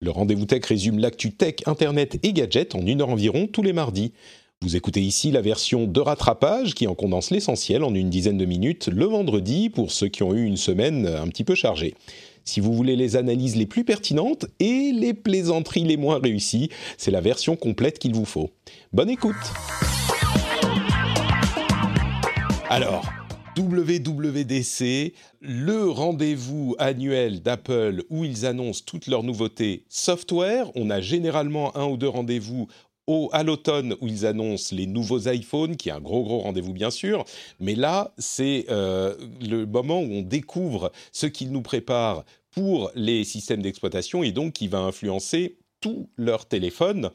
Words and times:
Le 0.00 0.10
rendez-vous 0.10 0.44
tech 0.44 0.64
résume 0.66 0.98
l'actu 0.98 1.32
tech, 1.32 1.56
internet 1.66 2.18
et 2.22 2.32
gadgets 2.32 2.74
en 2.74 2.84
une 2.86 3.00
heure 3.00 3.08
environ 3.08 3.46
tous 3.46 3.62
les 3.62 3.72
mardis. 3.72 4.12
Vous 4.60 4.76
écoutez 4.76 5.00
ici 5.00 5.30
la 5.30 5.40
version 5.40 5.86
de 5.86 6.00
rattrapage 6.00 6.74
qui 6.74 6.86
en 6.86 6.94
condense 6.94 7.30
l'essentiel 7.30 7.84
en 7.84 7.94
une 7.94 8.10
dizaine 8.10 8.38
de 8.38 8.44
minutes 8.44 8.88
le 8.88 9.04
vendredi 9.04 9.70
pour 9.70 9.92
ceux 9.92 10.08
qui 10.08 10.22
ont 10.22 10.34
eu 10.34 10.44
une 10.44 10.56
semaine 10.56 11.06
un 11.06 11.28
petit 11.28 11.44
peu 11.44 11.54
chargée. 11.54 11.94
Si 12.44 12.60
vous 12.60 12.74
voulez 12.74 12.96
les 12.96 13.16
analyses 13.16 13.56
les 13.56 13.66
plus 13.66 13.84
pertinentes 13.84 14.46
et 14.60 14.92
les 14.92 15.14
plaisanteries 15.14 15.84
les 15.84 15.96
moins 15.96 16.18
réussies, 16.18 16.70
c'est 16.98 17.10
la 17.10 17.20
version 17.20 17.56
complète 17.56 17.98
qu'il 17.98 18.14
vous 18.14 18.24
faut. 18.24 18.50
Bonne 18.92 19.10
écoute 19.10 19.34
Alors, 22.68 23.04
WWDC, 23.56 25.12
le 25.40 25.88
rendez-vous 25.88 26.74
annuel 26.78 27.40
d'Apple 27.40 28.02
où 28.10 28.24
ils 28.24 28.46
annoncent 28.46 28.82
toutes 28.84 29.06
leurs 29.06 29.22
nouveautés 29.22 29.84
software. 29.88 30.70
On 30.74 30.90
a 30.90 31.00
généralement 31.00 31.76
un 31.76 31.86
ou 31.86 31.96
deux 31.96 32.08
rendez-vous 32.08 32.66
au, 33.06 33.28
à 33.32 33.42
l'automne 33.42 33.94
où 34.00 34.08
ils 34.08 34.26
annoncent 34.26 34.74
les 34.74 34.86
nouveaux 34.86 35.28
iPhones, 35.28 35.76
qui 35.76 35.88
est 35.88 35.92
un 35.92 36.00
gros 36.00 36.24
gros 36.24 36.40
rendez-vous 36.40 36.72
bien 36.72 36.90
sûr, 36.90 37.24
mais 37.60 37.74
là 37.74 38.12
c'est 38.18 38.66
euh, 38.70 39.14
le 39.40 39.66
moment 39.66 40.00
où 40.00 40.10
on 40.10 40.22
découvre 40.22 40.90
ce 41.12 41.26
qu'ils 41.26 41.52
nous 41.52 41.62
préparent 41.62 42.24
pour 42.50 42.90
les 42.94 43.24
systèmes 43.24 43.62
d'exploitation 43.62 44.22
et 44.22 44.32
donc 44.32 44.54
qui 44.54 44.68
va 44.68 44.78
influencer 44.78 45.56
tous 45.84 46.08
leurs 46.16 46.46
téléphones. 46.46 47.10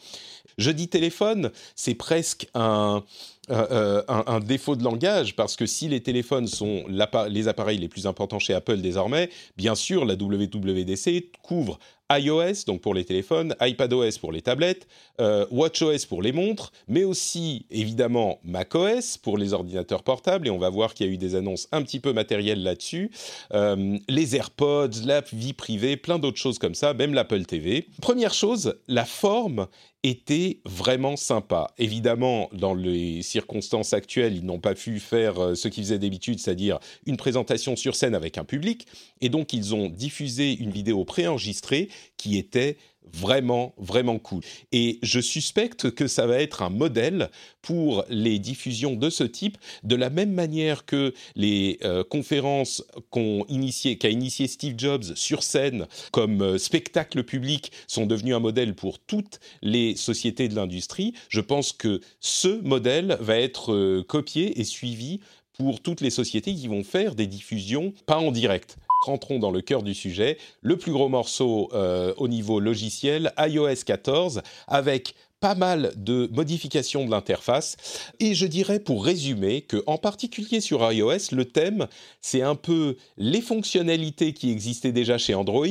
Je 0.60 0.70
dis 0.70 0.90
téléphone, 0.90 1.50
c'est 1.76 1.96
presque 1.96 2.48
un, 2.54 3.04
euh, 3.50 4.04
un, 4.08 4.40
défaut 4.40 4.76
de 4.76 4.84
langage 4.84 5.36
parce 5.36 5.56
que 5.56 5.66
si 5.66 5.88
les 5.88 6.04
téléphones 6.04 6.46
sont 6.46 6.84
les 6.88 7.48
appareils 7.48 7.80
les 7.80 7.88
plus 7.88 8.06
importants 8.06 8.38
chez 8.38 8.54
Apple 8.54 8.78
désormais, 8.78 9.32
bien 9.58 9.74
sûr 9.74 10.06
la 10.06 10.14
WWDC 10.14 11.32
couvre 11.42 11.80
iOS, 12.12 12.66
donc 12.66 12.82
pour 12.82 12.94
les 12.94 13.06
téléphones, 13.06 13.56
iPadOS 13.62 14.18
pour 14.20 14.32
les 14.32 14.42
tablettes, 14.42 14.88
euh, 15.20 15.46
WatchOS 15.52 16.08
pour 16.08 16.22
les 16.22 16.32
montres, 16.32 16.72
mais 16.88 17.04
aussi 17.04 17.66
évidemment 17.70 18.40
macOS 18.44 19.18
pour 19.18 19.38
les 19.38 19.54
ordinateurs 19.54 20.04
portables, 20.04 20.48
et 20.48 20.52
on 20.52 20.58
va 20.58 20.70
voir 20.70 20.94
qu'il 20.94 21.06
y 21.06 21.10
a 21.10 21.14
eu 21.14 21.18
des 21.18 21.36
annonces 21.36 21.68
un 21.72 21.84
petit 21.84 22.00
peu 22.00 22.14
matérielles 22.14 22.64
là-dessus, 22.64 23.12
euh, 23.54 23.98
les 24.08 24.36
AirPods, 24.36 25.06
la 25.06 25.22
vie 25.34 25.54
privée, 25.54 25.98
plein 25.98 26.20
d'autres 26.20 26.38
choses 26.38 26.60
comme 26.60 26.76
ça, 26.76 26.94
même 26.94 27.14
l'Apple 27.14 27.46
TV. 27.46 27.88
Première 28.02 28.34
chose, 28.34 28.76
la 28.88 29.06
forme 29.06 29.68
était 30.04 30.60
vraiment 30.66 31.18
sympa. 31.18 31.68
Évidemment, 31.78 32.50
dans 32.54 32.74
les 32.74 33.22
circonstances 33.22 33.94
actuelles, 33.94 34.36
ils 34.38 34.46
n'ont 34.46 34.60
pas 34.60 34.74
pu 34.74 35.00
faire 35.00 35.40
euh, 35.40 35.56
ce 35.56 35.68
qu'ils 35.68 35.84
faisaient 35.84 36.00
d'habitude, 36.00 36.40
c'est-à-dire 36.40 36.80
une 37.06 37.18
présentation 37.18 37.76
sur 37.76 37.96
scène 37.96 38.16
avec 38.16 38.38
un 38.38 38.46
public, 38.46 38.88
et 39.20 39.30
donc 39.30 39.52
ils 39.52 39.76
ont 39.76 39.90
diffusé 39.90 40.54
une 40.54 40.72
vidéo 40.72 41.04
préenregistrée 41.04 41.90
qui 42.18 42.38
était 42.38 42.78
vraiment, 43.14 43.74
vraiment 43.78 44.20
cool. 44.20 44.42
Et 44.72 45.00
je 45.02 45.20
suspecte 45.20 45.92
que 45.92 46.08
ça 46.08 46.28
va 46.28 46.42
être 46.42 46.62
un 46.62 46.70
modèle 46.70 47.30
pour 47.62 48.06
les 48.10 48.40
diffusions 48.40 48.96
de 48.96 49.10
ce 49.10 49.24
type, 49.24 49.58
de 49.84 49.96
la 49.96 50.10
même 50.10 50.32
manière 50.32 50.86
que 50.86 51.14
les 51.36 51.80
euh, 51.84 52.04
conférences 52.04 52.84
qu'a 53.12 54.10
initié, 54.10 54.48
Steve 54.48 54.76
Jobs 54.78 55.16
sur 55.16 55.44
scène 55.44 55.88
comme 56.12 56.42
euh, 56.42 56.58
spectacle 56.58 57.24
public 57.24 57.72
sont 57.88 58.06
devenues 58.06 58.36
un 58.36 58.40
modèle 58.40 58.76
pour 58.76 59.00
toutes 59.00 59.40
les 59.62 59.96
sociétés 59.96 60.48
de 60.48 60.56
l'industrie. 60.56 61.14
Je 61.30 61.42
pense 61.42 61.74
que 61.74 62.02
ce 62.20 62.62
modèle 62.62 63.18
va 63.20 63.38
être 63.38 63.74
euh, 63.74 64.04
copié 64.08 64.60
et 64.60 64.64
suivi 64.64 65.20
pour 65.54 65.82
toutes 65.82 66.02
les 66.02 66.10
sociétés 66.10 66.56
qui 66.56 66.68
vont 66.68 66.84
faire 66.84 67.16
des 67.16 67.28
diffusions 67.28 67.94
pas 68.06 68.18
en 68.18 68.32
direct 68.32 68.78
rentrons 69.00 69.40
dans 69.40 69.52
le 69.52 69.62
cœur 69.62 69.84
du 69.84 69.94
sujet. 69.94 70.38
Le 70.62 70.78
plus 70.78 70.92
gros 70.92 71.10
morceau 71.10 71.70
euh, 71.74 72.14
au 72.18 72.28
niveau 72.28 72.60
logiciel, 72.60 73.34
iOS 73.38 73.84
14, 73.86 74.42
avec 74.68 75.16
pas 75.40 75.56
mal 75.56 75.94
de 75.96 76.30
modifications 76.34 77.06
de 77.06 77.12
l'interface. 77.12 77.78
Et 78.20 78.36
je 78.36 78.46
dirais 78.46 78.80
pour 78.80 79.06
résumer 79.06 79.62
que, 79.62 79.84
en 79.88 79.98
particulier 79.98 80.60
sur 80.60 80.92
iOS, 80.92 81.32
le 81.32 81.46
thème, 81.46 81.88
c'est 82.22 82.42
un 82.42 82.56
peu 82.56 82.98
les 83.18 83.42
fonctionnalités 83.42 84.34
qui 84.34 84.52
existaient 84.52 84.92
déjà 84.92 85.18
chez 85.18 85.36
Android 85.36 85.66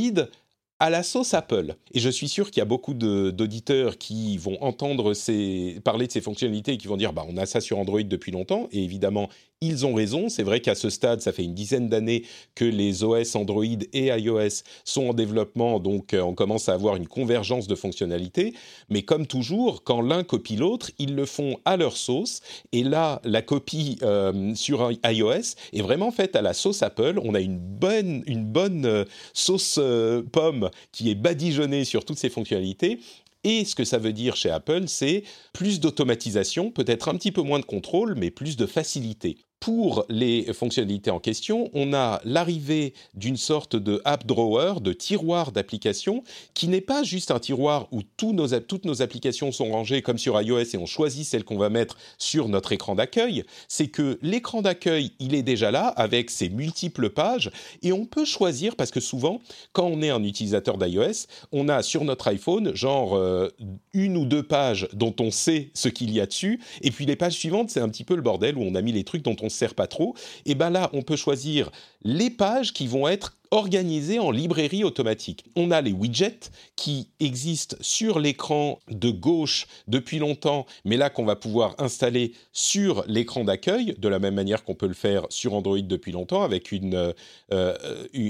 à 0.80 0.90
la 0.90 1.02
sauce 1.02 1.34
Apple. 1.34 1.74
Et 1.92 2.00
je 2.00 2.08
suis 2.08 2.28
sûr 2.28 2.50
qu'il 2.50 2.60
y 2.60 2.62
a 2.62 2.66
beaucoup 2.66 2.94
d'auditeurs 2.94 3.98
qui 3.98 4.38
vont 4.38 4.62
entendre 4.62 5.12
parler 5.80 6.06
de 6.06 6.12
ces 6.12 6.20
fonctionnalités 6.20 6.72
et 6.72 6.78
qui 6.78 6.86
vont 6.86 6.96
dire 6.96 7.12
bah, 7.12 7.24
on 7.28 7.36
a 7.36 7.46
ça 7.46 7.60
sur 7.60 7.78
Android 7.78 8.02
depuis 8.02 8.32
longtemps. 8.32 8.68
Et 8.72 8.82
évidemment, 8.84 9.28
ils 9.60 9.86
ont 9.86 9.94
raison. 9.94 10.28
C'est 10.28 10.42
vrai 10.42 10.60
qu'à 10.60 10.74
ce 10.74 10.90
stade, 10.90 11.20
ça 11.20 11.32
fait 11.32 11.42
une 11.42 11.54
dizaine 11.54 11.88
d'années 11.88 12.24
que 12.54 12.64
les 12.64 13.02
OS 13.02 13.34
Android 13.34 13.64
et 13.92 14.06
iOS 14.06 14.62
sont 14.84 15.08
en 15.08 15.14
développement, 15.14 15.80
donc 15.80 16.14
euh, 16.14 16.20
on 16.20 16.34
commence 16.34 16.68
à 16.68 16.74
avoir 16.74 16.96
une 16.96 17.08
convergence 17.08 17.66
de 17.66 17.74
fonctionnalités. 17.74 18.54
Mais 18.88 19.02
comme 19.02 19.26
toujours, 19.26 19.82
quand 19.82 20.00
l'un 20.00 20.22
copie 20.22 20.56
l'autre, 20.56 20.90
ils 20.98 21.14
le 21.14 21.26
font 21.26 21.58
à 21.64 21.76
leur 21.76 21.96
sauce. 21.96 22.40
Et 22.72 22.84
là, 22.84 23.20
la 23.24 23.42
copie 23.42 23.98
euh, 24.02 24.54
sur 24.54 24.92
iOS 25.04 25.54
est 25.72 25.82
vraiment 25.82 26.10
faite 26.10 26.36
à 26.36 26.42
la 26.42 26.54
sauce 26.54 26.82
Apple. 26.82 27.18
On 27.22 27.34
a 27.34 27.40
une 27.40 27.58
bonne, 27.58 28.86
euh, 28.86 29.04
sauce 29.32 29.80
qui 30.92 31.10
est 31.10 31.14
badigeonnée 31.14 31.84
sur 31.84 32.04
toutes 32.04 32.18
ces 32.18 32.30
fonctionnalités. 32.30 33.00
Et 33.44 33.64
ce 33.64 33.74
que 33.74 33.84
ça 33.84 33.98
veut 33.98 34.12
dire 34.12 34.36
chez 34.36 34.50
Apple, 34.50 34.88
c'est 34.88 35.22
plus 35.52 35.80
d'automatisation, 35.80 36.70
peut-être 36.70 37.08
un 37.08 37.14
petit 37.14 37.32
peu 37.32 37.42
moins 37.42 37.60
de 37.60 37.64
contrôle, 37.64 38.14
mais 38.16 38.30
plus 38.30 38.56
de 38.56 38.66
facilité 38.66 39.47
pour 39.60 40.04
les 40.08 40.52
fonctionnalités 40.52 41.10
en 41.10 41.18
question, 41.18 41.68
on 41.74 41.92
a 41.92 42.20
l'arrivée 42.24 42.94
d'une 43.14 43.36
sorte 43.36 43.76
de 43.76 44.00
app 44.04 44.24
drawer, 44.26 44.80
de 44.80 44.92
tiroir 44.92 45.52
d'applications, 45.52 46.22
qui 46.54 46.68
n'est 46.68 46.80
pas 46.80 47.02
juste 47.02 47.30
un 47.30 47.38
tiroir 47.38 47.88
où 47.90 48.02
toutes 48.02 48.34
nos 48.84 49.02
applications 49.02 49.50
sont 49.52 49.70
rangées 49.70 50.02
comme 50.02 50.18
sur 50.18 50.40
iOS 50.40 50.74
et 50.74 50.76
on 50.76 50.86
choisit 50.86 51.26
celle 51.26 51.44
qu'on 51.44 51.58
va 51.58 51.70
mettre 51.70 51.96
sur 52.18 52.48
notre 52.48 52.72
écran 52.72 52.94
d'accueil. 52.94 53.44
C'est 53.66 53.88
que 53.88 54.18
l'écran 54.22 54.62
d'accueil, 54.62 55.12
il 55.18 55.34
est 55.34 55.42
déjà 55.42 55.70
là 55.70 55.88
avec 55.88 56.30
ses 56.30 56.48
multiples 56.48 57.10
pages 57.10 57.50
et 57.82 57.92
on 57.92 58.06
peut 58.06 58.24
choisir 58.24 58.76
parce 58.76 58.90
que 58.90 59.00
souvent, 59.00 59.40
quand 59.72 59.86
on 59.86 60.02
est 60.02 60.10
un 60.10 60.22
utilisateur 60.22 60.78
d'iOS, 60.78 61.26
on 61.52 61.68
a 61.68 61.82
sur 61.82 62.04
notre 62.04 62.28
iPhone 62.28 62.74
genre 62.74 63.16
euh, 63.16 63.48
une 63.92 64.16
ou 64.16 64.24
deux 64.24 64.42
pages 64.42 64.88
dont 64.92 65.14
on 65.20 65.30
sait 65.30 65.70
ce 65.74 65.88
qu'il 65.88 66.12
y 66.12 66.20
a 66.20 66.26
dessus 66.26 66.60
et 66.82 66.90
puis 66.90 67.06
les 67.06 67.16
pages 67.16 67.34
suivantes, 67.34 67.70
c'est 67.70 67.80
un 67.80 67.88
petit 67.88 68.04
peu 68.04 68.14
le 68.14 68.22
bordel 68.22 68.56
où 68.56 68.62
on 68.62 68.74
a 68.74 68.82
mis 68.82 68.92
les 68.92 69.04
trucs 69.04 69.22
dont 69.22 69.36
on 69.42 69.47
sert 69.48 69.74
pas 69.74 69.86
trop, 69.86 70.14
et 70.46 70.54
ben 70.54 70.70
là, 70.70 70.90
on 70.92 71.02
peut 71.02 71.16
choisir 71.16 71.70
les 72.02 72.30
pages 72.30 72.72
qui 72.72 72.86
vont 72.86 73.08
être 73.08 73.34
organisées 73.50 74.18
en 74.18 74.30
librairie 74.30 74.84
automatique. 74.84 75.44
On 75.56 75.70
a 75.70 75.80
les 75.80 75.92
widgets 75.92 76.50
qui 76.76 77.08
existent 77.20 77.76
sur 77.80 78.18
l'écran 78.18 78.78
de 78.90 79.10
gauche 79.10 79.66
depuis 79.86 80.18
longtemps, 80.18 80.66
mais 80.84 80.96
là 80.96 81.10
qu'on 81.10 81.24
va 81.24 81.36
pouvoir 81.36 81.74
installer 81.78 82.32
sur 82.52 83.04
l'écran 83.06 83.44
d'accueil, 83.44 83.94
de 83.98 84.08
la 84.08 84.18
même 84.18 84.34
manière 84.34 84.64
qu'on 84.64 84.74
peut 84.74 84.86
le 84.86 84.94
faire 84.94 85.26
sur 85.30 85.54
Android 85.54 85.80
depuis 85.80 86.12
longtemps, 86.12 86.42
avec 86.42 86.72
une, 86.72 86.94
euh, 86.94 87.12
euh, 87.52 87.76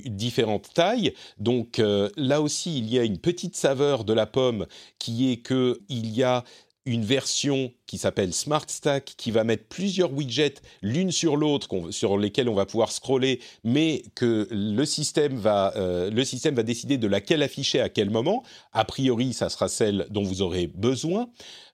différente 0.06 0.72
taille. 0.74 1.14
Donc 1.38 1.78
euh, 1.78 2.08
là 2.16 2.40
aussi, 2.40 2.78
il 2.78 2.88
y 2.88 2.98
a 2.98 3.04
une 3.04 3.18
petite 3.18 3.56
saveur 3.56 4.04
de 4.04 4.12
la 4.12 4.26
pomme 4.26 4.66
qui 4.98 5.32
est 5.32 5.38
que 5.38 5.80
il 5.88 6.10
y 6.10 6.22
a 6.22 6.44
une 6.86 7.04
version 7.04 7.72
qui 7.88 7.98
s'appelle 7.98 8.32
Smart 8.32 8.66
Stack 8.68 9.14
qui 9.16 9.32
va 9.32 9.42
mettre 9.42 9.64
plusieurs 9.64 10.12
widgets 10.12 10.60
l'une 10.82 11.10
sur 11.10 11.36
l'autre 11.36 11.90
sur 11.90 12.18
lesquels 12.18 12.48
on 12.48 12.54
va 12.54 12.66
pouvoir 12.66 12.92
scroller, 12.92 13.40
mais 13.64 14.04
que 14.14 14.46
le 14.50 14.84
système 14.84 15.36
va 15.36 15.72
euh, 15.76 16.10
le 16.10 16.24
système 16.24 16.54
va 16.54 16.62
décider 16.62 16.98
de 16.98 17.08
laquelle 17.08 17.42
afficher 17.42 17.80
à 17.80 17.88
quel 17.88 18.10
moment. 18.10 18.44
A 18.72 18.84
priori, 18.84 19.32
ça 19.32 19.48
sera 19.48 19.68
celle 19.68 20.06
dont 20.10 20.22
vous 20.22 20.42
aurez 20.42 20.66
besoin. 20.66 21.28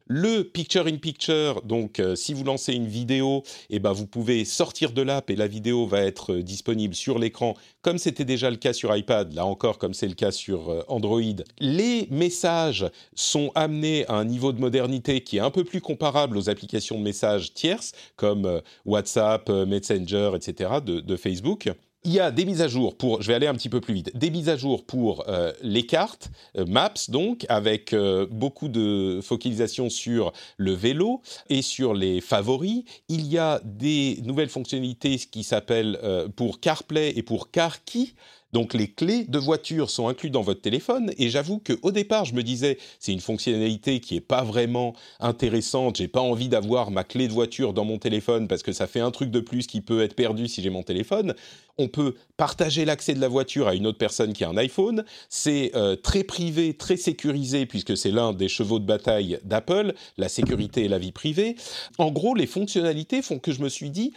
Le 0.06 0.43
picture 0.43 0.87
in 0.87 0.99
picture, 0.99 1.62
donc 1.62 1.99
euh, 1.99 2.14
si 2.14 2.34
vous 2.34 2.44
lancez 2.44 2.75
une 2.75 2.87
vidéo, 2.87 3.43
eh 3.70 3.78
ben 3.78 3.93
vous 3.93 4.06
pouvez 4.06 4.44
sortir 4.44 4.93
de 4.93 5.00
l'app 5.00 5.31
et 5.31 5.34
la 5.34 5.46
vidéo 5.46 5.87
va 5.87 6.00
être 6.00 6.34
euh, 6.34 6.43
disponible 6.43 6.94
sur 6.94 7.19
l'écran, 7.19 7.55
comme 7.81 7.96
c'était 7.96 8.26
déjà 8.26 8.50
le 8.50 8.56
cas 8.56 8.75
sur 8.75 8.94
iPad, 8.94 9.32
là 9.32 9.46
encore 9.46 9.78
comme 9.78 9.94
c'est 9.94 10.06
le 10.06 10.14
cas 10.14 10.31
sur 10.31 10.84
Android. 10.88 11.22
Les 11.58 12.06
messages 12.10 12.84
sont 13.14 13.50
amenés 13.55 14.06
à 14.08 14.17
un 14.17 14.26
niveau 14.26 14.52
de 14.52 14.60
modernité 14.60 15.22
qui 15.22 15.38
est 15.38 15.40
un 15.40 15.50
peu 15.50 15.64
plus 15.64 15.81
comparable 15.81 16.04
aux 16.05 16.51
applications 16.51 16.99
de 16.99 17.03
messages 17.03 17.55
tierces 17.55 17.93
comme 18.17 18.61
WhatsApp, 18.85 19.49
Messenger, 19.49 20.33
etc. 20.35 20.71
de, 20.85 21.17
Facebook 21.17 21.69
il 22.05 22.12
y 22.12 22.21
a 22.21 22.31
des 22.31 22.45
mises 22.45 22.61
à 22.61 22.69
jour 22.69 22.97
pour, 22.97 23.23
je 23.23 23.29
vais 23.29 23.35
aller 23.35 23.47
un 23.47 23.55
petit 23.55 23.71
peu 23.71 23.81
plus 23.81 23.95
vite, 23.95 24.17
des 24.17 24.31
mises 24.31 24.51
à 24.51 24.56
jour 24.56 24.85
pour 24.85 25.25
euh, 25.29 25.53
les 25.62 25.87
cartes, 25.87 26.31
euh, 26.56 26.67
Maps 26.67 26.93
donc, 27.09 27.47
avec 27.49 27.93
euh, 27.93 28.27
beaucoup 28.31 28.69
de 28.69 29.21
focalisation 29.23 29.89
sur 29.89 30.33
le 30.59 30.73
vélo 30.73 31.23
et 31.49 31.62
sur 31.62 31.95
les 31.95 32.21
favoris. 32.21 32.85
Il 33.09 33.27
y 33.27 33.39
a 33.39 33.61
des 33.65 34.19
nouvelles 34.23 34.51
fonctionnalités 34.51 35.17
qui 35.17 35.43
s'appellent 35.43 35.99
pour 36.37 36.61
CarPlay 36.61 37.12
et 37.17 37.23
pour 37.23 37.51
CarKey. 37.51 38.09
Donc 38.55 38.73
les 38.73 38.87
clés 38.87 39.25
de 39.25 39.39
voiture 39.41 39.91
sont 39.91 40.06
incluses 40.06 40.31
dans 40.31 40.43
votre 40.43 40.61
téléphone 40.61 41.11
et 41.19 41.29
j'avoue 41.29 41.59
qu'au 41.59 41.91
départ 41.91 42.25
je 42.25 42.35
me 42.35 42.45
disais 42.45 42.79
c'est 43.01 43.11
une 43.11 43.19
fonctionnalité 43.19 43.99
qui 43.99 44.15
est 44.15 44.21
pas 44.21 44.45
vraiment 44.45 44.95
intéressante, 45.19 45.97
j'ai 45.97 46.06
pas 46.06 46.21
envie 46.21 46.49
d'avoir 46.49 46.93
ma 46.93 47.03
clé 47.03 47.27
de 47.27 47.33
voiture 47.33 47.73
dans 47.73 47.85
mon 47.85 47.99
téléphone 47.99 48.47
parce 48.47 48.62
que 48.62 48.71
ça 48.71 48.87
fait 48.87 49.01
un 49.01 49.11
truc 49.11 49.33
de 49.33 49.41
plus 49.41 49.67
qui 49.67 49.81
peut 49.81 50.03
être 50.03 50.15
perdu 50.15 50.47
si 50.47 50.62
j'ai 50.62 50.71
mon 50.71 50.85
téléphone. 50.85 51.35
On 51.79 51.89
peut 51.89 52.15
partager 52.37 52.85
l'accès 52.85 53.15
de 53.15 53.21
la 53.21 53.27
voiture 53.27 53.67
à 53.67 53.75
une 53.75 53.89
autre 53.89 53.99
personne 53.99 54.33
qui 54.33 54.45
a 54.45 54.49
un 54.49 54.56
iPhone, 54.56 55.05
c'est 55.29 55.73
euh, 55.75 55.97
très 55.97 56.23
privé, 56.23 56.75
très 56.75 56.97
sécurisé 56.97 57.67
puisque 57.67 57.97
c'est 57.97 58.12
l'un 58.12 58.33
des 58.33 58.47
chevaux 58.47 58.79
de 58.79 58.87
bataille 58.87 59.41
d'Apple, 59.43 59.95
la 60.17 60.29
sécurité 60.29 60.85
et 60.85 60.89
la 60.89 61.01
vie 61.01 61.11
privée. 61.11 61.56
En 61.99 62.12
gros, 62.12 62.37
les 62.37 62.47
fonctionnalités 62.47 63.21
font 63.21 63.41
que 63.41 63.51
je 63.51 63.62
me 63.62 63.69
suis 63.69 63.91
dit 63.91 64.12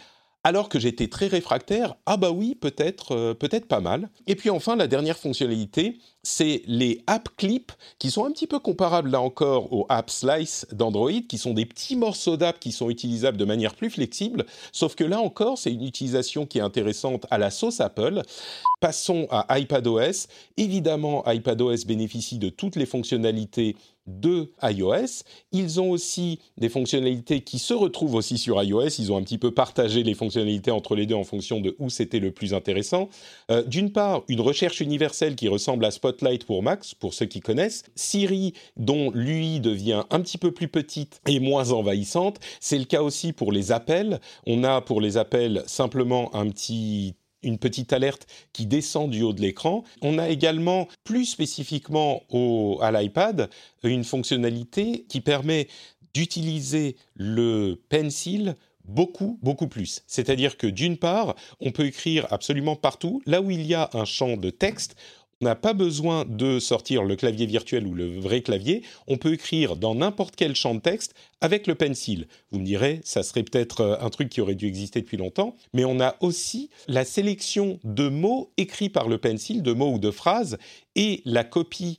alors 0.48 0.70
que 0.70 0.78
j'étais 0.78 1.08
très 1.08 1.26
réfractaire, 1.26 1.94
ah 2.06 2.16
bah 2.16 2.30
oui, 2.30 2.54
peut-être 2.54 3.14
euh, 3.14 3.34
peut-être 3.34 3.68
pas 3.68 3.80
mal. 3.80 4.08
Et 4.26 4.34
puis 4.34 4.48
enfin, 4.48 4.76
la 4.76 4.86
dernière 4.86 5.18
fonctionnalité, 5.18 5.98
c'est 6.22 6.62
les 6.66 7.04
app 7.06 7.28
clips 7.36 7.70
qui 7.98 8.10
sont 8.10 8.24
un 8.24 8.30
petit 8.30 8.46
peu 8.46 8.58
comparables 8.58 9.10
là 9.10 9.20
encore 9.20 9.70
aux 9.74 9.84
app 9.90 10.08
slice 10.08 10.66
d'Android, 10.72 11.20
qui 11.28 11.36
sont 11.36 11.52
des 11.52 11.66
petits 11.66 11.96
morceaux 11.96 12.38
d'app 12.38 12.58
qui 12.60 12.72
sont 12.72 12.88
utilisables 12.88 13.36
de 13.36 13.44
manière 13.44 13.74
plus 13.74 13.90
flexible, 13.90 14.46
sauf 14.72 14.94
que 14.94 15.04
là 15.04 15.20
encore, 15.20 15.58
c'est 15.58 15.70
une 15.70 15.84
utilisation 15.84 16.46
qui 16.46 16.56
est 16.56 16.62
intéressante 16.62 17.26
à 17.30 17.36
la 17.36 17.50
sauce 17.50 17.82
Apple. 17.82 18.22
Passons 18.80 19.28
à 19.30 19.58
iPadOS. 19.58 20.28
Évidemment, 20.56 21.30
iPadOS 21.30 21.84
bénéficie 21.86 22.38
de 22.38 22.48
toutes 22.48 22.76
les 22.76 22.86
fonctionnalités 22.86 23.76
de 24.08 24.50
iOS. 24.62 25.22
Ils 25.52 25.80
ont 25.80 25.90
aussi 25.90 26.40
des 26.56 26.68
fonctionnalités 26.68 27.42
qui 27.42 27.58
se 27.58 27.74
retrouvent 27.74 28.14
aussi 28.14 28.38
sur 28.38 28.62
iOS. 28.62 28.88
Ils 28.98 29.12
ont 29.12 29.18
un 29.18 29.22
petit 29.22 29.38
peu 29.38 29.52
partagé 29.52 30.02
les 30.02 30.14
fonctionnalités 30.14 30.70
entre 30.70 30.96
les 30.96 31.06
deux 31.06 31.14
en 31.14 31.24
fonction 31.24 31.60
de 31.60 31.76
où 31.78 31.90
c'était 31.90 32.18
le 32.18 32.32
plus 32.32 32.54
intéressant. 32.54 33.08
Euh, 33.50 33.62
d'une 33.62 33.92
part, 33.92 34.22
une 34.28 34.40
recherche 34.40 34.80
universelle 34.80 35.36
qui 35.36 35.48
ressemble 35.48 35.84
à 35.84 35.90
Spotlight 35.90 36.44
pour 36.44 36.62
Max, 36.62 36.94
pour 36.94 37.14
ceux 37.14 37.26
qui 37.26 37.40
connaissent. 37.40 37.84
Siri, 37.94 38.54
dont 38.76 39.10
l'UI 39.12 39.60
devient 39.60 40.04
un 40.10 40.20
petit 40.20 40.38
peu 40.38 40.50
plus 40.52 40.68
petite 40.68 41.20
et 41.26 41.40
moins 41.40 41.70
envahissante. 41.70 42.40
C'est 42.60 42.78
le 42.78 42.84
cas 42.84 43.02
aussi 43.02 43.32
pour 43.32 43.52
les 43.52 43.72
appels. 43.72 44.20
On 44.46 44.64
a 44.64 44.80
pour 44.80 45.00
les 45.00 45.16
appels 45.16 45.62
simplement 45.66 46.34
un 46.34 46.48
petit 46.48 47.14
une 47.42 47.58
petite 47.58 47.92
alerte 47.92 48.26
qui 48.52 48.66
descend 48.66 49.10
du 49.10 49.22
haut 49.22 49.32
de 49.32 49.40
l'écran. 49.40 49.84
On 50.02 50.18
a 50.18 50.28
également, 50.28 50.88
plus 51.04 51.26
spécifiquement 51.26 52.22
au, 52.30 52.78
à 52.82 52.90
l'iPad, 52.90 53.50
une 53.82 54.04
fonctionnalité 54.04 55.06
qui 55.08 55.20
permet 55.20 55.68
d'utiliser 56.14 56.96
le 57.14 57.80
pencil 57.88 58.56
beaucoup, 58.84 59.38
beaucoup 59.42 59.68
plus. 59.68 60.02
C'est-à-dire 60.06 60.56
que 60.56 60.66
d'une 60.66 60.96
part, 60.96 61.36
on 61.60 61.70
peut 61.70 61.86
écrire 61.86 62.26
absolument 62.32 62.74
partout, 62.74 63.22
là 63.26 63.40
où 63.40 63.50
il 63.50 63.66
y 63.66 63.74
a 63.74 63.90
un 63.92 64.04
champ 64.04 64.36
de 64.36 64.50
texte, 64.50 64.96
on 65.40 65.44
n'a 65.44 65.54
pas 65.54 65.72
besoin 65.72 66.24
de 66.24 66.58
sortir 66.58 67.04
le 67.04 67.14
clavier 67.14 67.46
virtuel 67.46 67.86
ou 67.86 67.94
le 67.94 68.18
vrai 68.18 68.42
clavier. 68.42 68.82
On 69.06 69.18
peut 69.18 69.32
écrire 69.32 69.76
dans 69.76 69.94
n'importe 69.94 70.34
quel 70.34 70.56
champ 70.56 70.74
de 70.74 70.80
texte 70.80 71.14
avec 71.40 71.68
le 71.68 71.76
pencil. 71.76 72.26
Vous 72.50 72.58
me 72.58 72.64
direz, 72.64 73.00
ça 73.04 73.22
serait 73.22 73.44
peut-être 73.44 73.80
euh, 73.80 73.96
un 74.00 74.10
truc 74.10 74.30
qui 74.30 74.40
aurait 74.40 74.56
dû 74.56 74.66
exister 74.66 75.00
depuis 75.00 75.16
longtemps, 75.16 75.54
mais 75.72 75.84
on 75.84 76.00
a 76.00 76.16
aussi 76.20 76.70
la 76.88 77.04
sélection 77.04 77.78
de 77.84 78.08
mots 78.08 78.50
écrits 78.56 78.88
par 78.88 79.08
le 79.08 79.18
pencil, 79.18 79.62
de 79.62 79.72
mots 79.72 79.92
ou 79.92 79.98
de 79.98 80.10
phrases, 80.10 80.58
et 80.96 81.22
la 81.24 81.44
copie, 81.44 81.98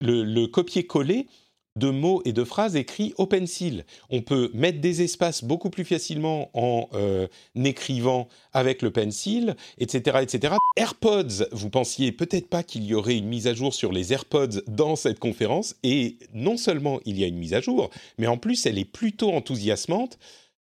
le, 0.00 0.22
le 0.22 0.46
copier-coller 0.46 1.26
de 1.76 1.90
mots 1.90 2.22
et 2.24 2.32
de 2.32 2.44
phrases 2.44 2.76
écrits 2.76 3.14
au 3.18 3.26
pencil. 3.26 3.84
On 4.08 4.22
peut 4.22 4.50
mettre 4.54 4.80
des 4.80 5.02
espaces 5.02 5.42
beaucoup 5.42 5.70
plus 5.70 5.84
facilement 5.84 6.50
en 6.54 6.88
euh, 6.94 7.26
écrivant 7.56 8.28
avec 8.52 8.80
le 8.80 8.92
pencil, 8.92 9.56
etc., 9.78 10.18
etc. 10.22 10.54
AirPods, 10.76 11.48
vous 11.50 11.70
pensiez 11.70 12.12
peut-être 12.12 12.48
pas 12.48 12.62
qu'il 12.62 12.84
y 12.84 12.94
aurait 12.94 13.16
une 13.16 13.26
mise 13.26 13.48
à 13.48 13.54
jour 13.54 13.74
sur 13.74 13.90
les 13.90 14.12
AirPods 14.12 14.62
dans 14.68 14.94
cette 14.94 15.18
conférence, 15.18 15.74
et 15.82 16.16
non 16.32 16.56
seulement 16.56 17.00
il 17.06 17.18
y 17.18 17.24
a 17.24 17.26
une 17.26 17.38
mise 17.38 17.54
à 17.54 17.60
jour, 17.60 17.90
mais 18.18 18.28
en 18.28 18.36
plus 18.36 18.66
elle 18.66 18.78
est 18.78 18.84
plutôt 18.84 19.32
enthousiasmante. 19.32 20.18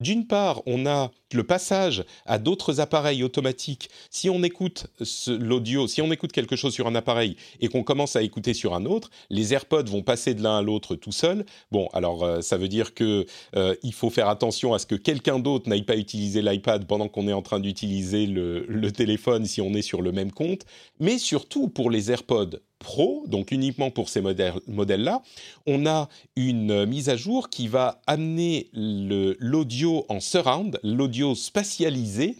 D'une 0.01 0.27
part, 0.27 0.63
on 0.67 0.85
a 0.85 1.11
le 1.33 1.43
passage 1.43 2.05
à 2.27 2.39
d'autres 2.39 2.81
appareils 2.81 3.23
automatiques. 3.23 3.89
Si 4.11 4.29
on 4.29 4.43
écoute 4.43 4.89
l'audio, 5.27 5.87
si 5.87 6.03
on 6.03 6.13
écoute 6.13 6.33
quelque 6.33 6.55
chose 6.55 6.75
sur 6.75 6.87
un 6.87 6.95
appareil 6.95 7.37
et 7.61 7.69
qu'on 7.69 7.83
commence 7.83 8.15
à 8.15 8.23
écouter 8.23 8.53
sur 8.53 8.75
un 8.75 8.85
autre, 8.85 9.11
les 9.31 9.55
AirPods 9.55 9.85
vont 9.85 10.03
passer 10.03 10.35
de 10.35 10.43
l'un 10.43 10.59
à 10.59 10.63
l'autre 10.63 10.97
tout 10.97 11.13
seul. 11.13 11.47
Bon, 11.73 11.89
alors 11.95 12.25
euh, 12.25 12.43
ça 12.43 12.59
veut 12.59 12.69
dire 12.69 12.93
que 12.93 13.25
euh, 13.57 13.75
il 13.83 13.95
faut 13.95 14.11
faire 14.11 14.29
attention 14.29 14.75
à 14.75 14.79
ce 14.79 14.85
que 14.85 14.97
quelqu'un 14.97 15.39
d'autre 15.39 15.69
n'aille 15.69 15.85
pas 15.85 15.97
utiliser 15.97 16.43
l'iPad 16.43 16.87
pendant 16.87 17.09
qu'on 17.09 17.27
est 17.27 17.33
en 17.33 17.43
train 17.43 17.61
d'utiliser 17.61 18.27
le 18.27 18.91
téléphone 18.91 19.47
si 19.47 19.63
on 19.63 19.73
est 19.73 19.83
sur 19.83 20.03
le 20.03 20.13
même 20.13 20.31
compte. 20.31 20.67
Mais 21.01 21.17
surtout 21.19 21.69
pour 21.69 21.91
les 21.91 22.11
AirPods 22.11 22.59
Pro, 22.79 23.25
donc 23.27 23.53
uniquement 23.53 23.91
pour 23.91 24.09
ces 24.09 24.21
modèles-là, 24.21 25.23
on 25.67 25.87
a 25.87 26.09
une 26.37 26.87
mise 26.87 27.09
à 27.09 27.17
jour 27.17 27.49
qui 27.49 27.69
va 27.69 28.01
amener 28.07 28.69
l'audio 28.73 30.05
en 30.09 30.21
surround, 30.21 30.79
l'audio 30.83 31.35
spatialisé, 31.35 32.37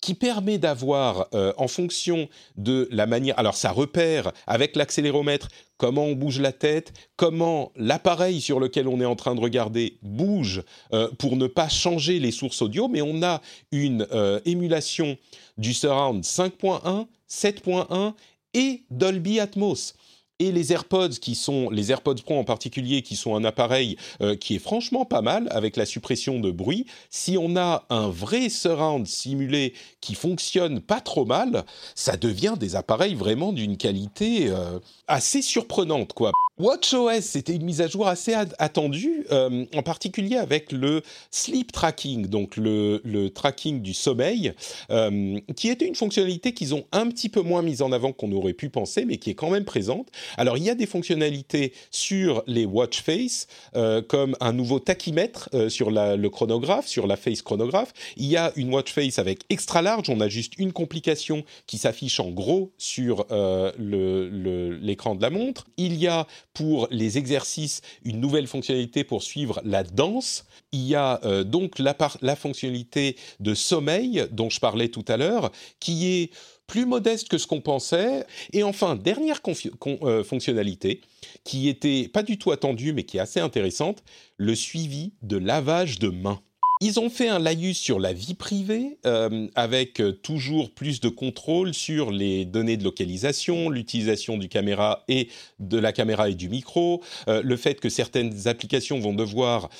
qui 0.00 0.14
permet 0.14 0.58
d'avoir, 0.58 1.28
euh, 1.34 1.52
en 1.56 1.68
fonction 1.68 2.28
de 2.56 2.88
la 2.92 3.06
manière, 3.06 3.38
alors 3.38 3.56
ça 3.56 3.72
repère 3.72 4.32
avec 4.46 4.76
l'accéléromètre 4.76 5.48
comment 5.76 6.04
on 6.04 6.12
bouge 6.12 6.40
la 6.40 6.52
tête, 6.52 6.92
comment 7.16 7.72
l'appareil 7.76 8.40
sur 8.40 8.60
lequel 8.60 8.88
on 8.88 9.00
est 9.00 9.06
en 9.06 9.16
train 9.16 9.34
de 9.34 9.40
regarder 9.40 9.98
bouge 10.02 10.62
euh, 10.92 11.08
pour 11.18 11.36
ne 11.36 11.46
pas 11.46 11.68
changer 11.68 12.20
les 12.20 12.30
sources 12.30 12.62
audio, 12.62 12.88
mais 12.88 13.02
on 13.02 13.22
a 13.22 13.40
une 13.72 14.06
euh, 14.12 14.40
émulation 14.44 15.16
du 15.56 15.74
surround 15.74 16.22
5.1, 16.22 17.06
7.1 17.28 18.14
et 18.54 18.84
Dolby 18.90 19.40
Atmos 19.40 19.94
et 20.38 20.52
les 20.52 20.72
AirPods 20.72 21.18
qui 21.20 21.34
sont 21.34 21.70
les 21.70 21.90
AirPods 21.90 22.22
Pro 22.24 22.38
en 22.38 22.44
particulier 22.44 23.02
qui 23.02 23.16
sont 23.16 23.34
un 23.34 23.44
appareil 23.44 23.96
euh, 24.20 24.36
qui 24.36 24.54
est 24.54 24.60
franchement 24.60 25.04
pas 25.04 25.22
mal 25.22 25.48
avec 25.50 25.76
la 25.76 25.86
suppression 25.86 26.40
de 26.40 26.50
bruit 26.50 26.86
si 27.10 27.36
on 27.38 27.56
a 27.56 27.84
un 27.90 28.08
vrai 28.08 28.48
surround 28.48 29.06
simulé 29.06 29.74
qui 30.00 30.14
fonctionne 30.14 30.80
pas 30.80 31.00
trop 31.00 31.24
mal 31.24 31.64
ça 31.94 32.16
devient 32.16 32.54
des 32.58 32.76
appareils 32.76 33.14
vraiment 33.14 33.52
d'une 33.52 33.76
qualité 33.76 34.48
euh, 34.48 34.78
assez 35.06 35.42
surprenante 35.42 36.12
quoi 36.12 36.32
WatchOS, 36.58 37.20
c'était 37.20 37.54
une 37.54 37.62
mise 37.62 37.80
à 37.80 37.86
jour 37.86 38.08
assez 38.08 38.34
attendue, 38.34 39.24
euh, 39.30 39.64
en 39.76 39.82
particulier 39.84 40.34
avec 40.34 40.72
le 40.72 41.02
sleep 41.30 41.70
tracking, 41.70 42.26
donc 42.26 42.56
le, 42.56 43.28
tracking 43.28 43.80
du 43.80 43.94
sommeil, 43.94 44.52
qui 45.54 45.68
était 45.68 45.86
une 45.86 45.94
fonctionnalité 45.94 46.54
qu'ils 46.54 46.74
ont 46.74 46.84
un 46.90 47.06
petit 47.10 47.28
peu 47.28 47.42
moins 47.42 47.62
mise 47.62 47.80
en 47.80 47.92
avant 47.92 48.10
qu'on 48.10 48.32
aurait 48.32 48.54
pu 48.54 48.70
penser, 48.70 49.04
mais 49.04 49.18
qui 49.18 49.30
est 49.30 49.34
quand 49.34 49.50
même 49.50 49.64
présente. 49.64 50.08
Alors, 50.36 50.56
il 50.56 50.64
y 50.64 50.70
a 50.70 50.74
des 50.74 50.86
fonctionnalités 50.86 51.72
sur 51.90 52.42
les 52.46 52.64
watch 52.64 53.02
face, 53.02 53.46
euh, 53.76 54.02
comme 54.02 54.36
un 54.40 54.52
nouveau 54.52 54.78
tachymètre 54.78 55.48
sur 55.68 55.90
le 55.90 56.28
chronographe, 56.28 56.86
sur 56.86 57.06
la 57.06 57.16
face 57.16 57.42
chronographe. 57.42 57.92
Il 58.16 58.26
y 58.26 58.36
a 58.36 58.52
une 58.56 58.72
watch 58.72 58.92
face 58.92 59.18
avec 59.18 59.40
extra 59.50 59.82
large, 59.82 60.08
on 60.08 60.20
a 60.20 60.28
juste 60.28 60.58
une 60.58 60.72
complication 60.72 61.44
qui 61.66 61.78
s'affiche 61.78 62.20
en 62.20 62.30
gros 62.30 62.72
sur 62.78 63.26
l'écran 63.78 65.14
de 65.14 65.22
la 65.22 65.30
montre. 65.30 65.66
Il 65.76 65.94
y 65.94 66.06
a 66.06 66.26
pour 66.52 66.88
les 66.90 67.18
exercices 67.18 67.80
une 68.04 68.20
nouvelle 68.20 68.46
fonctionnalité 68.46 69.04
pour 69.04 69.22
suivre 69.22 69.60
la 69.64 69.84
danse. 69.84 70.44
Il 70.72 70.86
y 70.86 70.94
a 70.94 71.20
euh, 71.24 71.44
donc 71.44 71.78
la 71.78 72.36
fonctionnalité 72.36 73.16
de 73.40 73.54
sommeil 73.54 74.26
dont 74.30 74.50
je 74.50 74.60
parlais 74.60 74.88
tout 74.88 75.04
à 75.08 75.16
l'heure, 75.16 75.50
qui 75.80 76.06
est 76.06 76.30
plus 76.68 76.86
modeste 76.86 77.28
que 77.28 77.38
ce 77.38 77.48
qu'on 77.48 77.60
pensait. 77.60 78.24
Et 78.52 78.62
enfin, 78.62 78.94
dernière 78.94 79.40
euh, 79.86 80.22
fonctionnalité 80.22 81.00
qui 81.42 81.68
était 81.68 82.06
pas 82.06 82.22
du 82.22 82.38
tout 82.38 82.52
attendue 82.52 82.92
mais 82.92 83.02
qui 83.02 83.16
est 83.16 83.20
assez 83.20 83.40
intéressante, 83.40 84.04
le 84.36 84.54
suivi 84.54 85.12
de 85.22 85.36
lavage 85.36 85.98
de 85.98 86.10
mains. 86.10 86.40
Ils 86.80 87.00
ont 87.00 87.10
fait 87.10 87.26
un 87.26 87.40
laïus 87.40 87.76
sur 87.76 87.98
la 87.98 88.12
vie 88.12 88.34
privée, 88.34 88.98
euh, 89.04 89.48
avec 89.56 90.00
euh, 90.00 90.12
toujours 90.12 90.70
plus 90.70 91.00
de 91.00 91.08
contrôle 91.08 91.74
sur 91.74 92.12
les 92.12 92.44
données 92.44 92.76
de 92.76 92.84
localisation, 92.84 93.68
l'utilisation 93.68 94.36
de 94.36 94.44
la 95.78 95.92
caméra 95.92 96.28
et 96.28 96.34
du 96.36 96.48
micro, 96.48 97.02
le 97.26 97.56
fait 97.56 97.80
que 97.80 97.88
certaines 97.88 98.46
applications 98.46 99.00
vont 99.00 99.14
devoir 99.14 99.70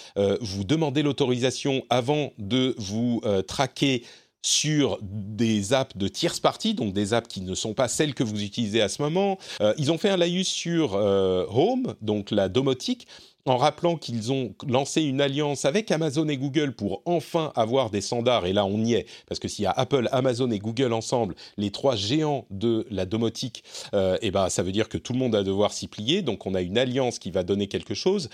vous 0.41 0.65
demander 0.65 1.03
l'autorisation 1.03 1.85
avant 1.89 2.33
de 2.39 2.75
vous 2.79 3.23
traquer 3.47 4.03
sur 4.43 4.99
des 5.03 5.73
apps 5.73 5.97
de 5.97 6.09
tierce 6.09 6.41
partie, 6.41 6.75
donc 6.75 6.93
des 6.93 7.13
apps 7.13 7.29
qui 7.29 7.41
ne 7.41 7.55
sont 7.55 7.75
pas 7.75 7.89
celles 7.89 8.15
que 8.15 8.25
vous 8.25 8.43
utilisez 8.43 8.81
à 8.81 8.89
ce 8.89 9.03
moment. 9.03 9.39
ils 9.77 9.91
ont 9.91 9.99
fait 9.99 10.11
un 10.11 10.17
laïus 10.17 10.49
sur 10.49 10.95
Home, 10.95 11.95
donc 12.01 12.31
la 12.31 12.49
domotique, 12.49 13.07
en 13.49 13.57
rappelant 13.57 13.97
qu'ils 13.97 14.33
ont 14.33 14.55
lancé 14.67 15.03
une 15.03 15.21
alliance 15.21 15.65
avec 15.65 15.91
Amazon 15.91 16.29
et 16.29 16.37
Google 16.37 16.73
pour 16.73 17.03
enfin 17.05 17.53
avoir 17.57 17.91
des 17.91 18.01
standards. 18.01 18.47
Et 18.47 18.53
là, 18.53 18.65
on 18.65 18.79
y 18.85 18.95
est, 18.95 19.07
parce 19.29 19.39
que 19.39 19.49
s'il 19.49 19.65
y 19.65 19.67
a 19.67 19.73
Apple, 19.73 20.09
Amazon 20.13 20.51
et 20.51 20.59
Google 20.59 20.93
ensemble, 20.93 21.35
les 21.57 21.71
trois 21.71 21.97
géants 21.97 22.47
de 22.51 22.87
la 22.91 23.07
domotique, 23.07 23.65
euh, 23.95 24.19
eh 24.23 24.31
ben, 24.31 24.49
ça 24.49 24.63
veut 24.63 24.73
dire 24.73 24.89
que 24.89 24.99
tout 24.99 25.13
le 25.13 25.19
monde 25.19 25.33
va 25.33 25.43
devoir 25.43 25.73
s'y 25.73 25.89
plier. 25.89 26.23
Donc, 26.23 26.47
on 26.47 26.55
a 26.55 26.61
une 26.61 26.79
alliance 26.79 27.19
qui 27.19 27.31
va 27.31 27.43
donner 27.43 27.69
quelque 27.69 27.95
chose. 27.95 28.29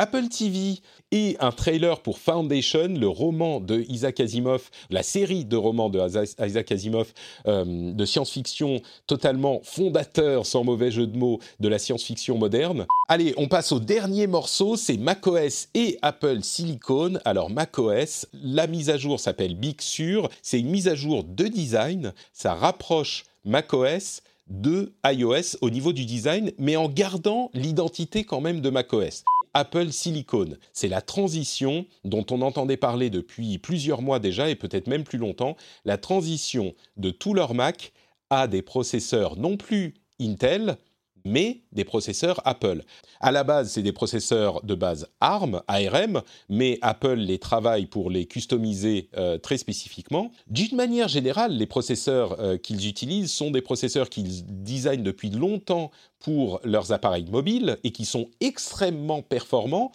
Apple 0.00 0.28
TV 0.28 0.78
et 1.12 1.36
un 1.40 1.52
trailer 1.52 2.00
pour 2.00 2.18
Foundation, 2.18 2.88
le 2.88 3.06
roman 3.06 3.60
de 3.60 3.84
Isaac 3.86 4.20
Asimov, 4.20 4.70
la 4.88 5.02
série 5.02 5.44
de 5.44 5.58
romans 5.58 5.90
de 5.90 6.00
Isaac 6.42 6.72
Asimov 6.72 7.12
euh, 7.46 7.92
de 7.92 8.04
science-fiction 8.06 8.80
totalement 9.06 9.60
fondateur, 9.62 10.46
sans 10.46 10.64
mauvais 10.64 10.90
jeu 10.90 11.06
de 11.06 11.18
mots, 11.18 11.38
de 11.60 11.68
la 11.68 11.78
science-fiction 11.78 12.38
moderne. 12.38 12.86
Allez, 13.08 13.34
on 13.36 13.46
passe 13.46 13.72
au 13.72 13.78
dernier 13.78 14.26
morceau, 14.26 14.74
c'est 14.74 14.96
macOS 14.96 15.68
et 15.74 15.98
Apple 16.00 16.42
Silicon. 16.44 17.18
Alors 17.26 17.50
macOS, 17.50 18.26
la 18.42 18.66
mise 18.66 18.88
à 18.88 18.96
jour 18.96 19.20
s'appelle 19.20 19.54
Big 19.54 19.82
Sur, 19.82 20.30
c'est 20.40 20.60
une 20.60 20.70
mise 20.70 20.88
à 20.88 20.94
jour 20.94 21.24
de 21.24 21.44
design, 21.44 22.14
ça 22.32 22.54
rapproche 22.54 23.26
macOS 23.44 24.22
de 24.48 24.94
iOS 25.04 25.58
au 25.60 25.68
niveau 25.68 25.92
du 25.92 26.06
design, 26.06 26.52
mais 26.58 26.76
en 26.76 26.88
gardant 26.88 27.50
l'identité 27.52 28.24
quand 28.24 28.40
même 28.40 28.62
de 28.62 28.70
macOS. 28.70 29.24
Apple 29.54 29.92
Silicon. 29.92 30.56
C'est 30.72 30.88
la 30.88 31.02
transition 31.02 31.86
dont 32.04 32.24
on 32.30 32.42
entendait 32.42 32.76
parler 32.76 33.10
depuis 33.10 33.58
plusieurs 33.58 34.02
mois 34.02 34.18
déjà 34.18 34.48
et 34.48 34.54
peut-être 34.54 34.86
même 34.86 35.04
plus 35.04 35.18
longtemps, 35.18 35.56
la 35.84 35.98
transition 35.98 36.74
de 36.96 37.10
tous 37.10 37.34
leurs 37.34 37.54
Mac 37.54 37.92
à 38.30 38.46
des 38.46 38.62
processeurs 38.62 39.36
non 39.36 39.56
plus 39.56 39.94
Intel, 40.20 40.76
mais 41.24 41.62
des 41.72 41.84
processeurs 41.84 42.40
Apple. 42.44 42.82
À 43.20 43.32
la 43.32 43.44
base, 43.44 43.70
c'est 43.72 43.82
des 43.82 43.92
processeurs 43.92 44.62
de 44.62 44.74
base 44.74 45.08
ARM, 45.20 45.62
ARM, 45.68 46.22
mais 46.48 46.78
Apple 46.82 47.14
les 47.14 47.38
travaille 47.38 47.86
pour 47.86 48.10
les 48.10 48.26
customiser 48.26 49.08
euh, 49.16 49.38
très 49.38 49.58
spécifiquement. 49.58 50.30
D'une 50.46 50.76
manière 50.76 51.08
générale, 51.08 51.56
les 51.56 51.66
processeurs 51.66 52.40
euh, 52.40 52.56
qu'ils 52.56 52.88
utilisent 52.88 53.32
sont 53.32 53.50
des 53.50 53.62
processeurs 53.62 54.08
qu'ils 54.08 54.44
designent 54.62 55.02
depuis 55.02 55.30
longtemps 55.30 55.90
pour 56.18 56.60
leurs 56.64 56.92
appareils 56.92 57.30
mobiles 57.30 57.78
et 57.84 57.92
qui 57.92 58.04
sont 58.04 58.28
extrêmement 58.40 59.22
performants 59.22 59.92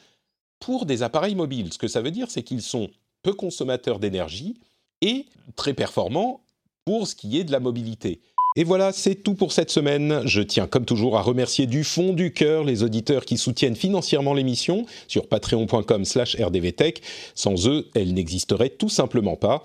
pour 0.60 0.86
des 0.86 1.03
appareils 1.03 1.36
mobiles. 1.36 1.72
Ce 1.74 1.77
que 1.77 1.88
ça 1.88 2.01
veut 2.01 2.12
dire, 2.12 2.32
c'est 2.32 2.44
qu'ils 2.44 2.62
sont 2.62 2.89
peu 3.22 3.34
consommateurs 3.34 4.00
d'énergie 4.00 4.55
et 5.01 5.25
très 5.55 5.74
performants 5.74 6.41
pour 6.86 7.08
ce 7.08 7.15
qui 7.15 7.39
est 7.39 7.44
de 7.44 7.51
la 7.51 7.60
mobilité. 7.60 8.22
Et 8.57 8.63
voilà, 8.63 8.93
c'est 8.93 9.15
tout 9.15 9.33
pour 9.33 9.51
cette 9.51 9.69
semaine. 9.69 10.21
Je 10.24 10.41
tiens 10.41 10.65
comme 10.65 10.85
toujours 10.85 11.17
à 11.17 11.21
remercier 11.21 11.67
du 11.67 11.83
fond 11.83 12.13
du 12.13 12.31
cœur 12.31 12.63
les 12.63 12.83
auditeurs 12.83 13.25
qui 13.25 13.38
soutiennent 13.38 13.75
financièrement 13.75 14.33
l'émission 14.33 14.85
sur 15.09 15.27
patreon.com 15.27 16.05
slash 16.05 16.38
rdvtech. 16.39 17.01
Sans 17.33 17.67
eux, 17.67 17.89
elle 17.95 18.13
n'existerait 18.13 18.69
tout 18.69 18.88
simplement 18.88 19.35
pas. 19.35 19.62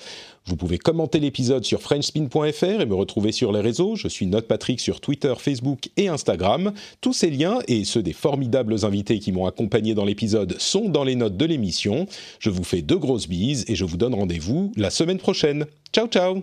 Vous 0.47 0.57
pouvez 0.57 0.79
commenter 0.79 1.21
l'épisode 1.21 1.65
sur 1.65 1.81
frenchspin.fr 1.83 2.81
et 2.81 2.87
me 2.87 2.95
retrouver 2.95 3.31
sur 3.31 3.53
les 3.53 3.61
réseaux. 3.61 3.95
Je 3.95 4.09
suis 4.09 4.27
Note 4.27 4.49
Patrick 4.49 4.81
sur 4.81 5.01
Twitter, 5.01 5.35
Facebook 5.39 5.91
et 5.97 6.09
Instagram. 6.09 6.73
Tous 7.01 7.13
ces 7.13 7.31
liens 7.31 7.61
et 7.69 7.85
ceux 7.85 8.03
des 8.03 8.13
formidables 8.13 8.85
invités 8.85 9.21
qui 9.21 9.31
m'ont 9.31 9.47
accompagné 9.47 9.95
dans 9.95 10.05
l'épisode 10.05 10.57
sont 10.59 10.89
dans 10.89 11.05
les 11.05 11.15
notes 11.15 11.37
de 11.37 11.45
l'émission. 11.45 12.07
Je 12.41 12.51
vous 12.51 12.65
fais 12.65 12.83
de 12.83 12.97
grosses 12.97 13.29
bises 13.29 13.65
et 13.69 13.77
je 13.77 13.85
vous 13.85 13.97
donne 13.97 14.15
rendez-vous 14.15 14.73
la 14.77 14.91
semaine 14.91 15.19
prochaine. 15.19 15.67
Ciao 15.93 16.09
ciao 16.09 16.43